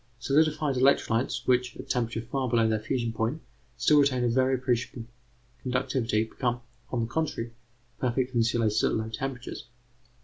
Solidified 0.17 0.77
electrolytes 0.77 1.45
which, 1.45 1.77
at 1.77 1.87
temperatures 1.87 2.27
far 2.31 2.49
below 2.49 2.67
their 2.67 2.79
fusion 2.79 3.13
point, 3.13 3.39
still 3.77 3.99
retain 3.99 4.23
a 4.23 4.29
very 4.29 4.55
appreciable 4.55 5.05
conductivity, 5.61 6.23
become, 6.23 6.61
on 6.89 7.01
the 7.01 7.05
contrary, 7.05 7.53
perfect 7.99 8.33
insulators 8.33 8.83
at 8.83 8.95
low 8.95 9.09
temperatures. 9.09 9.67